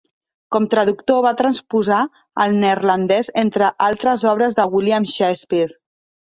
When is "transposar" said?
1.41-1.99